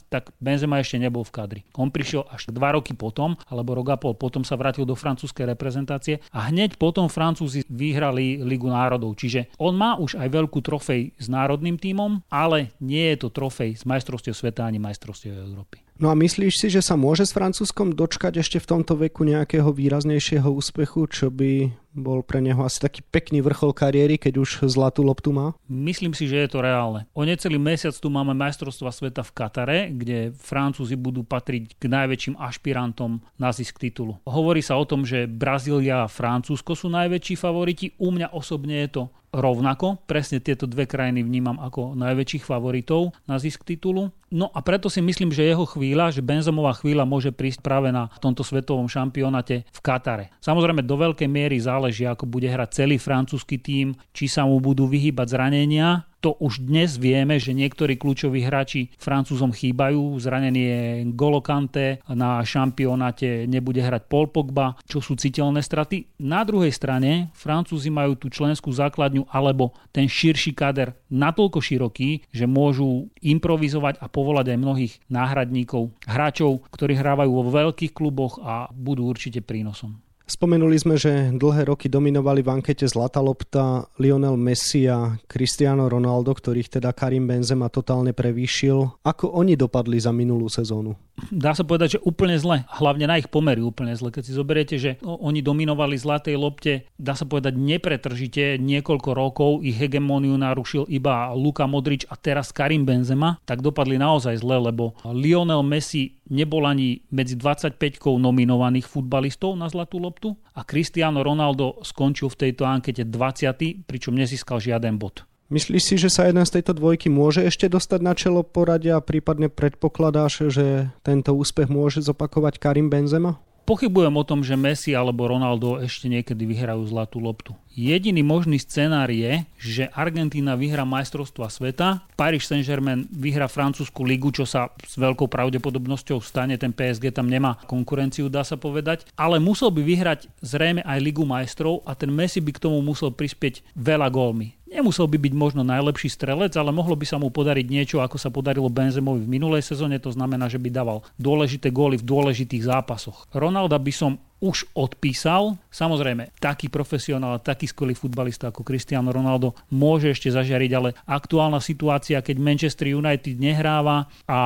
tak 0.09 0.33
Benzema 0.41 0.81
ešte 0.81 0.97
nebol 0.97 1.27
v 1.27 1.35
kadri. 1.35 1.61
On 1.77 1.93
prišiel 1.93 2.25
až 2.33 2.49
dva 2.49 2.79
roky 2.79 2.97
potom, 2.97 3.37
alebo 3.49 3.79
rok 3.79 3.89
a 3.93 3.97
pol 3.99 4.15
potom 4.15 4.47
sa 4.47 4.55
vrátil 4.59 4.87
do 4.87 4.95
francúzskej 4.95 5.49
reprezentácie 5.55 6.23
a 6.31 6.53
hneď 6.53 6.79
potom 6.79 7.11
Francúzi 7.11 7.67
vyhrali 7.67 8.43
Ligu 8.43 8.71
národov. 8.71 9.19
Čiže 9.19 9.55
on 9.59 9.75
má 9.75 9.99
už 9.99 10.19
aj 10.19 10.29
veľkú 10.29 10.59
trofej 10.63 11.17
s 11.19 11.27
národným 11.27 11.79
tímom, 11.81 12.23
ale 12.31 12.75
nie 12.79 13.13
je 13.15 13.27
to 13.27 13.29
trofej 13.35 13.79
z 13.79 13.85
majstrovstiev 13.89 14.35
sveta 14.37 14.67
ani 14.67 14.79
majstrovstiev 14.79 15.35
Európy. 15.35 15.83
No 16.03 16.11
a 16.11 16.19
myslíš 16.19 16.55
si, 16.59 16.67
že 16.73 16.83
sa 16.83 16.99
môže 16.99 17.23
s 17.23 17.37
Francúzskom 17.37 17.95
dočkať 17.95 18.43
ešte 18.43 18.59
v 18.59 18.69
tomto 18.75 18.99
veku 18.99 19.23
nejakého 19.23 19.71
výraznejšieho 19.71 20.51
úspechu, 20.51 21.07
čo 21.07 21.31
by 21.31 21.82
bol 21.93 22.25
pre 22.25 22.41
neho 22.41 22.61
asi 22.65 22.81
taký 22.81 23.05
pekný 23.05 23.45
vrchol 23.45 23.77
kariéry, 23.77 24.17
keď 24.17 24.41
už 24.41 24.51
zlatú 24.67 25.05
loptu 25.05 25.31
má? 25.31 25.53
Myslím 25.69 26.17
si, 26.17 26.25
že 26.27 26.41
je 26.43 26.49
to 26.49 26.65
reálne. 26.65 27.05
O 27.13 27.23
necelý 27.23 27.61
mesiac 27.61 27.93
tu 27.93 28.09
máme 28.09 28.33
majstrovstva 28.33 28.91
sveta 28.93 29.23
v 29.23 29.35
Katare, 29.37 29.79
kde 29.93 30.33
Francúzi 30.33 30.97
budú 30.97 31.23
patriť 31.23 31.77
k 31.77 31.85
najväčším 31.87 32.41
ašpirantom 32.41 33.21
na 33.37 33.53
zisk 33.53 33.77
titulu. 33.79 34.19
Hovorí 34.25 34.65
sa 34.65 34.81
o 34.81 34.89
tom, 34.89 35.05
že 35.05 35.29
Brazília 35.29 36.05
a 36.05 36.13
Francúzsko 36.13 36.73
sú 36.73 36.89
najväčší 36.89 37.37
favoriti. 37.37 37.93
U 38.01 38.09
mňa 38.13 38.33
osobne 38.33 38.85
je 38.89 38.91
to 39.01 39.03
rovnako. 39.33 39.97
Presne 40.05 40.45
tieto 40.45 40.69
dve 40.69 40.85
krajiny 40.85 41.25
vnímam 41.25 41.57
ako 41.57 41.97
najväčších 41.97 42.45
favoritov 42.45 43.17
na 43.25 43.41
zisk 43.41 43.65
titulu. 43.65 44.13
No 44.33 44.49
a 44.53 44.61
preto 44.65 44.89
si 44.89 45.01
myslím, 45.01 45.29
že 45.29 45.45
jeho 45.45 45.65
chvíľa, 45.69 46.13
že 46.13 46.25
Benzemová 46.25 46.73
chvíľa 46.77 47.05
môže 47.05 47.33
prísť 47.33 47.61
práve 47.61 47.93
na 47.93 48.09
tomto 48.21 48.45
svetovom 48.45 48.89
šampionáte 48.89 49.69
v 49.69 49.81
Katare. 49.85 50.33
Samozrejme 50.41 50.85
do 50.85 50.97
veľkej 50.97 51.29
miery 51.29 51.61
záleží, 51.61 51.82
ako 51.91 52.25
bude 52.31 52.47
hrať 52.47 52.85
celý 52.85 52.97
francúzsky 53.03 53.59
tím, 53.59 53.99
či 54.15 54.31
sa 54.31 54.47
mu 54.47 54.63
budú 54.63 54.87
vyhýbať 54.87 55.35
zranenia, 55.35 56.07
to 56.23 56.39
už 56.39 56.63
dnes 56.63 57.03
vieme, 57.03 57.35
že 57.43 57.51
niektorí 57.51 57.99
kľúčoví 57.99 58.47
hráči 58.47 58.95
Francúzom 58.95 59.51
chýbajú. 59.51 60.15
Zranený 60.23 60.63
je 60.63 60.81
Golo 61.19 61.43
Kante, 61.43 61.99
na 62.07 62.39
šampionáte 62.47 63.51
nebude 63.51 63.83
hrať 63.83 64.07
Paul 64.07 64.31
Pogba, 64.31 64.79
čo 64.87 65.03
sú 65.03 65.19
citeľné 65.19 65.67
straty. 65.67 66.23
Na 66.23 66.47
druhej 66.47 66.71
strane 66.71 67.35
Francúzi 67.35 67.91
majú 67.91 68.15
tú 68.15 68.31
členskú 68.31 68.71
základňu 68.71 69.27
alebo 69.35 69.75
ten 69.91 70.07
širší 70.07 70.55
kader 70.55 70.95
natoľko 71.11 71.59
široký, 71.59 72.31
že 72.31 72.47
môžu 72.47 73.11
improvizovať 73.19 73.99
a 73.99 74.07
povolať 74.07 74.55
aj 74.55 74.63
mnohých 74.63 74.95
náhradníkov, 75.11 75.91
hráčov, 76.07 76.63
ktorí 76.71 76.95
hrávajú 77.03 77.31
vo 77.35 77.51
veľkých 77.51 77.91
kluboch 77.91 78.39
a 78.39 78.71
budú 78.71 79.11
určite 79.11 79.43
prínosom. 79.43 79.99
Spomenuli 80.33 80.81
sme, 80.81 80.97
že 80.97 81.29
dlhé 81.29 81.69
roky 81.69 81.93
dominovali 81.93 82.41
v 82.41 82.57
ankete 82.57 82.89
Zlata 82.89 83.21
lopta 83.21 83.85
Lionel 84.01 84.41
Messi 84.41 84.89
a 84.89 85.21
Cristiano 85.29 85.93
Ronaldo, 85.93 86.33
ktorých 86.33 86.81
teda 86.81 86.97
Karim 86.97 87.29
Benzema 87.29 87.69
totálne 87.69 88.17
prevýšil. 88.17 89.05
Ako 89.05 89.29
oni 89.29 89.61
dopadli 89.61 90.01
za 90.01 90.09
minulú 90.09 90.49
sezónu? 90.49 90.97
Dá 91.29 91.53
sa 91.53 91.63
povedať, 91.63 91.99
že 91.99 92.05
úplne 92.05 92.35
zle. 92.41 92.65
Hlavne 92.73 93.05
na 93.05 93.21
ich 93.21 93.29
pomery 93.29 93.61
úplne 93.61 93.93
zle. 93.93 94.09
Keď 94.09 94.23
si 94.25 94.33
zoberiete, 94.33 94.77
že 94.81 94.97
oni 95.05 95.45
dominovali 95.45 95.95
Zlatej 95.95 96.41
lopte, 96.41 96.89
dá 96.97 97.13
sa 97.13 97.29
povedať 97.29 97.55
nepretržite 97.55 98.57
niekoľko 98.59 99.11
rokov, 99.13 99.51
ich 99.61 99.77
hegemóniu 99.77 100.35
narušil 100.41 100.89
iba 100.89 101.31
Luka 101.37 101.69
Modrič 101.69 102.09
a 102.09 102.17
teraz 102.17 102.51
Karim 102.51 102.89
Benzema, 102.89 103.39
tak 103.45 103.61
dopadli 103.61 104.01
naozaj 104.01 104.41
zle, 104.41 104.57
lebo 104.73 104.97
Lionel 105.05 105.63
Messi 105.63 106.17
nebol 106.33 106.65
ani 106.65 107.05
medzi 107.13 107.37
25 107.37 107.77
nominovaných 108.17 108.89
futbalistov 108.89 109.55
na 109.55 109.69
Zlatú 109.69 110.01
loptu 110.01 110.35
a 110.57 110.65
Cristiano 110.65 111.21
Ronaldo 111.21 111.81
skončil 111.85 112.33
v 112.33 112.49
tejto 112.49 112.65
ankete 112.65 113.05
20, 113.05 113.85
pričom 113.85 114.17
nezískal 114.17 114.59
žiaden 114.59 114.97
bod. 114.97 115.29
Myslíš 115.53 115.83
si, 115.85 115.95
že 116.01 116.09
sa 116.09 116.25
jeden 116.25 116.41
z 116.49 116.57
tejto 116.57 116.73
dvojky 116.73 117.13
môže 117.13 117.45
ešte 117.45 117.69
dostať 117.69 118.01
na 118.01 118.17
čelo 118.17 118.41
poradia 118.41 118.97
a 118.97 119.05
prípadne 119.05 119.53
predpokladáš, 119.53 120.49
že 120.49 120.89
tento 121.05 121.37
úspech 121.37 121.69
môže 121.69 122.01
zopakovať 122.01 122.57
Karim 122.57 122.89
Benzema? 122.89 123.37
Pochybujem 123.63 124.17
o 124.17 124.25
tom, 124.27 124.41
že 124.43 124.59
Messi 124.59 124.97
alebo 124.97 125.29
Ronaldo 125.29 125.79
ešte 125.79 126.11
niekedy 126.11 126.49
vyhrajú 126.49 126.83
zlatú 126.89 127.21
loptu. 127.23 127.55
Jediný 127.71 128.25
možný 128.25 128.59
scenár 128.59 129.13
je, 129.13 129.45
že 129.61 129.93
Argentína 129.93 130.59
vyhra 130.59 130.83
majstrovstva 130.83 131.47
sveta, 131.47 132.03
Paris 132.19 132.49
Saint-Germain 132.49 133.07
vyhra 133.13 133.47
francúzsku 133.47 134.03
ligu, 134.03 134.35
čo 134.35 134.49
sa 134.49 134.73
s 134.83 134.99
veľkou 134.99 135.31
pravdepodobnosťou 135.31 136.19
stane, 136.25 136.59
ten 136.59 136.75
PSG 136.75 137.15
tam 137.15 137.31
nemá 137.31 137.61
konkurenciu, 137.71 138.27
dá 138.27 138.43
sa 138.43 138.59
povedať, 138.59 139.07
ale 139.15 139.39
musel 139.39 139.71
by 139.71 139.85
vyhrať 139.85 140.33
zrejme 140.43 140.83
aj 140.83 140.99
ligu 140.99 141.23
majstrov 141.23 141.87
a 141.87 141.95
ten 141.95 142.11
Messi 142.11 142.43
by 142.43 142.57
k 142.57 142.63
tomu 142.67 142.83
musel 142.83 143.15
prispieť 143.15 143.63
veľa 143.79 144.11
gólmi. 144.11 144.59
Nemusel 144.73 145.05
by 145.05 145.21
byť 145.21 145.35
možno 145.37 145.61
najlepší 145.69 146.09
strelec, 146.09 146.57
ale 146.57 146.73
mohlo 146.73 146.97
by 146.97 147.05
sa 147.05 147.21
mu 147.21 147.29
podariť 147.29 147.67
niečo, 147.69 148.01
ako 148.01 148.17
sa 148.17 148.33
podarilo 148.33 148.73
Benzemovi 148.73 149.21
v 149.21 149.33
minulej 149.37 149.61
sezóne, 149.61 150.01
to 150.01 150.09
znamená, 150.09 150.49
že 150.49 150.57
by 150.57 150.73
dával 150.73 151.05
dôležité 151.21 151.69
góly 151.69 152.01
v 152.01 152.09
dôležitých 152.09 152.65
zápasoch. 152.65 153.29
Ronalda 153.37 153.77
by 153.77 153.93
som 153.93 154.17
už 154.43 154.67
odpísal. 154.75 155.61
Samozrejme, 155.71 156.35
taký 156.41 156.67
profesionál, 156.67 157.39
taký 157.39 157.71
skvelý 157.71 157.95
futbalista 157.95 158.51
ako 158.51 158.67
Cristiano 158.67 159.15
Ronaldo 159.15 159.55
môže 159.71 160.11
ešte 160.11 160.33
zažiariť, 160.35 160.71
ale 160.75 160.97
aktuálna 161.07 161.63
situácia, 161.63 162.25
keď 162.25 162.43
Manchester 162.43 162.91
United 162.91 163.39
nehráva 163.39 164.11
a 164.27 164.41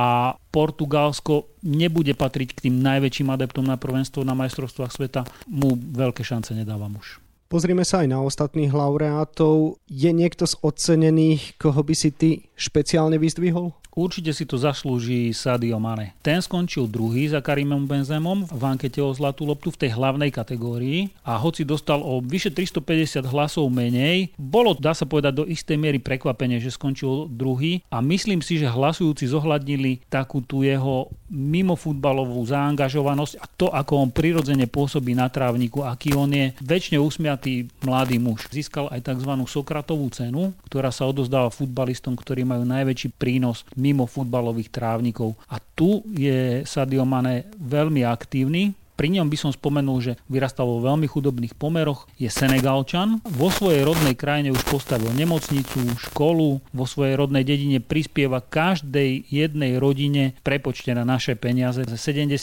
Portugalsko 0.53 1.57
nebude 1.65 2.13
patriť 2.13 2.49
k 2.53 2.63
tým 2.69 2.83
najväčším 2.83 3.33
adeptom 3.33 3.65
na 3.65 3.79
prvenstvo 3.79 4.21
na 4.21 4.37
majstrovstvách 4.37 4.91
sveta, 4.93 5.21
mu 5.49 5.73
veľké 5.73 6.21
šance 6.21 6.53
nedáva 6.53 6.85
muž. 6.85 7.17
Pozrime 7.47 7.87
sa 7.87 8.03
aj 8.03 8.11
na 8.11 8.19
ostatných 8.19 8.75
laureátov. 8.75 9.79
Je 9.87 10.11
niekto 10.11 10.43
z 10.43 10.59
ocenených, 10.59 11.55
koho 11.55 11.79
by 11.79 11.95
si 11.95 12.11
ty 12.11 12.43
špeciálne 12.59 13.15
vyzdvihol? 13.15 13.71
Určite 13.97 14.29
si 14.29 14.45
to 14.45 14.61
zaslúži 14.61 15.33
Sadio 15.33 15.81
Mane. 15.81 16.13
Ten 16.21 16.37
skončil 16.37 16.85
druhý 16.85 17.33
za 17.33 17.41
Karimom 17.41 17.89
Benzemom 17.89 18.45
v 18.45 18.61
ankete 18.61 19.01
o 19.01 19.09
zlatú 19.09 19.49
loptu 19.49 19.73
v 19.73 19.81
tej 19.81 19.97
hlavnej 19.97 20.29
kategórii 20.29 21.09
a 21.25 21.33
hoci 21.33 21.65
dostal 21.65 22.05
o 22.05 22.21
vyše 22.21 22.53
350 22.53 23.25
hlasov 23.25 23.65
menej, 23.73 24.29
bolo, 24.37 24.77
dá 24.77 24.93
sa 24.93 25.09
povedať, 25.09 25.41
do 25.41 25.45
istej 25.49 25.81
miery 25.81 25.97
prekvapenie, 25.97 26.61
že 26.61 26.77
skončil 26.77 27.25
druhý 27.25 27.81
a 27.89 27.97
myslím 28.05 28.45
si, 28.45 28.61
že 28.61 28.69
hlasujúci 28.69 29.33
zohľadnili 29.33 30.05
takú 30.13 30.45
tú 30.45 30.61
jeho 30.61 31.09
mimofutbalovú 31.33 32.37
zaangažovanosť 32.45 33.33
a 33.41 33.45
to, 33.49 33.73
ako 33.73 34.05
on 34.05 34.09
prirodzene 34.13 34.69
pôsobí 34.69 35.17
na 35.17 35.25
trávniku, 35.25 35.81
aký 35.81 36.13
on 36.13 36.29
je 36.29 36.53
väčšine 36.61 37.01
usmiatý 37.01 37.36
mladý 37.85 38.17
muž. 38.17 38.49
Získal 38.49 38.89
aj 38.89 39.05
tzv. 39.05 39.31
Sokratovú 39.45 40.07
cenu, 40.09 40.55
ktorá 40.65 40.89
sa 40.89 41.05
odozdáva 41.05 41.53
futbalistom, 41.53 42.17
ktorí 42.17 42.43
majú 42.43 42.65
najväčší 42.65 43.13
prínos 43.15 43.63
mimo 43.77 44.09
futbalových 44.09 44.73
trávnikov. 44.73 45.37
A 45.51 45.61
tu 45.61 46.01
je 46.13 46.65
Sadio 46.65 47.05
Mane 47.05 47.49
veľmi 47.61 48.01
aktívny, 48.07 48.73
pri 48.97 49.13
ňom 49.13 49.29
by 49.29 49.37
som 49.37 49.51
spomenul, 49.53 50.01
že 50.01 50.17
vyrastal 50.25 50.65
vo 50.65 50.81
veľmi 50.81 51.05
chudobných 51.05 51.53
pomeroch, 51.53 52.09
je 52.17 52.33
Senegalčan, 52.33 53.21
vo 53.29 53.53
svojej 53.53 53.85
rodnej 53.85 54.17
krajine 54.17 54.49
už 54.49 54.65
postavil 54.65 55.13
nemocnicu, 55.13 55.85
školu, 56.01 56.59
vo 56.73 56.85
svojej 56.89 57.13
rodnej 57.13 57.45
dedine 57.45 57.77
prispieva 57.77 58.41
každej 58.41 59.29
jednej 59.29 59.77
rodine 59.77 60.33
prepočte 60.41 60.97
na 60.97 61.05
naše 61.05 61.37
peniaze 61.37 61.85
s 61.85 61.93
70 61.93 62.33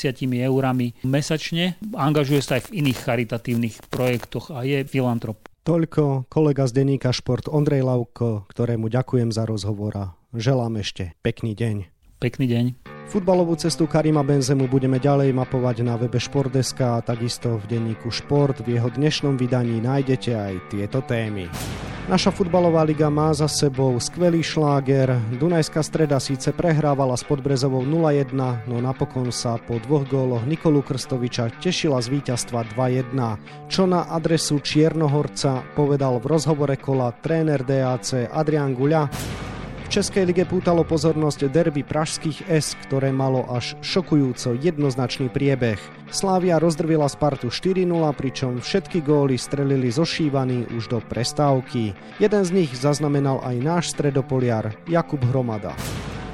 eurami 0.46 0.94
mesačne, 1.02 1.74
angažuje 1.98 2.38
sa 2.38 2.62
aj 2.62 2.70
v 2.70 2.86
iných 2.86 2.98
charitatívnych 3.02 3.74
projektoch 3.90 4.54
a 4.54 4.62
je 4.62 4.86
filantrop. 4.86 5.50
Toľko 5.64 6.28
kolega 6.28 6.68
z 6.68 6.76
denníka 6.76 7.10
Šport 7.10 7.48
Ondrej 7.50 7.82
Lauko, 7.82 8.44
ktorému 8.52 8.92
ďakujem 8.92 9.32
za 9.32 9.48
rozhovor 9.48 9.92
a 9.96 10.04
želám 10.36 10.78
ešte 10.78 11.16
pekný 11.24 11.56
deň. 11.56 11.88
Pekný 12.20 12.46
deň. 12.46 12.93
Futbalovú 13.04 13.54
cestu 13.60 13.84
Karima 13.84 14.24
Benzemu 14.24 14.64
budeme 14.66 14.96
ďalej 14.96 15.36
mapovať 15.36 15.84
na 15.84 15.94
webe 16.00 16.16
Športdeska 16.16 16.98
a 16.98 17.04
takisto 17.04 17.60
v 17.60 17.76
denníku 17.76 18.08
Šport. 18.08 18.64
V 18.64 18.80
jeho 18.80 18.88
dnešnom 18.88 19.36
vydaní 19.36 19.78
nájdete 19.78 20.32
aj 20.32 20.54
tieto 20.72 21.04
témy. 21.04 21.46
Naša 22.04 22.36
futbalová 22.36 22.84
liga 22.84 23.08
má 23.08 23.32
za 23.32 23.48
sebou 23.48 23.96
skvelý 23.96 24.44
šláger. 24.44 25.16
Dunajská 25.40 25.80
streda 25.80 26.20
síce 26.20 26.52
prehrávala 26.52 27.16
s 27.16 27.24
Podbrezovou 27.24 27.80
0-1, 27.80 28.36
no 28.68 28.76
napokon 28.76 29.32
sa 29.32 29.56
po 29.56 29.80
dvoch 29.80 30.04
góloch 30.04 30.44
Nikolu 30.44 30.84
Krstoviča 30.84 31.48
tešila 31.64 32.04
z 32.04 32.12
víťazstva 32.12 32.76
2-1. 32.76 33.16
Čo 33.72 33.88
na 33.88 34.04
adresu 34.12 34.60
Čiernohorca 34.60 35.64
povedal 35.72 36.20
v 36.20 36.28
rozhovore 36.28 36.76
kola 36.76 37.08
tréner 37.24 37.64
DAC 37.64 38.28
Adrian 38.28 38.76
Guľa? 38.76 39.08
Českej 39.94 40.26
lige 40.26 40.42
pútalo 40.42 40.82
pozornosť 40.82 41.54
derby 41.54 41.86
pražských 41.86 42.50
S, 42.50 42.74
ktoré 42.82 43.14
malo 43.14 43.46
až 43.46 43.78
šokujúco 43.78 44.58
jednoznačný 44.58 45.30
priebeh. 45.30 45.78
Slávia 46.10 46.58
rozdrvila 46.58 47.06
Spartu 47.06 47.46
4-0, 47.46 47.86
pričom 48.18 48.58
všetky 48.58 49.06
góly 49.06 49.38
strelili 49.38 49.94
zošívaní 49.94 50.66
už 50.74 50.90
do 50.90 50.98
prestávky. 50.98 51.94
Jeden 52.18 52.42
z 52.42 52.50
nich 52.50 52.74
zaznamenal 52.74 53.38
aj 53.46 53.54
náš 53.62 53.84
stredopoliar 53.94 54.74
Jakub 54.90 55.22
Hromada. 55.30 55.78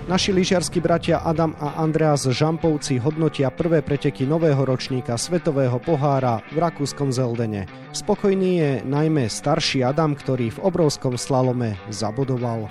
Naši 0.08 0.32
lyžiarskí 0.32 0.80
bratia 0.80 1.20
Adam 1.20 1.52
a 1.60 1.84
Andreas 1.84 2.24
Žampovci 2.24 2.96
hodnotia 2.96 3.52
prvé 3.52 3.84
preteky 3.84 4.24
nového 4.24 4.64
ročníka 4.64 5.20
Svetového 5.20 5.76
pohára 5.84 6.40
v 6.48 6.64
rakúskom 6.64 7.12
Zeldene. 7.12 7.68
Spokojný 7.92 8.50
je 8.56 8.70
najmä 8.88 9.28
starší 9.28 9.84
Adam, 9.84 10.16
ktorý 10.16 10.48
v 10.48 10.62
obrovskom 10.64 11.20
slalome 11.20 11.76
zabodoval. 11.92 12.64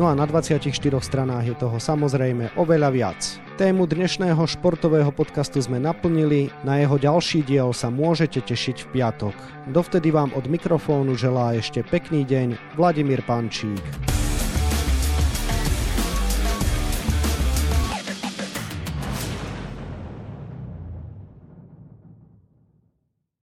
No 0.00 0.08
a 0.08 0.16
na 0.16 0.24
24 0.24 0.72
stranách 1.04 1.52
je 1.52 1.56
toho 1.60 1.76
samozrejme 1.76 2.56
oveľa 2.56 2.88
viac. 2.96 3.20
Tému 3.60 3.84
dnešného 3.84 4.40
športového 4.40 5.12
podcastu 5.12 5.60
sme 5.60 5.76
naplnili, 5.76 6.48
na 6.64 6.80
jeho 6.80 6.96
ďalší 6.96 7.44
diel 7.44 7.76
sa 7.76 7.92
môžete 7.92 8.40
tešiť 8.40 8.88
v 8.88 8.90
piatok. 8.96 9.36
Dovtedy 9.68 10.08
vám 10.08 10.32
od 10.32 10.48
mikrofónu 10.48 11.12
želá 11.12 11.60
ešte 11.60 11.84
pekný 11.84 12.24
deň 12.24 12.80
Vladimír 12.80 13.20
Pančík. 13.28 14.21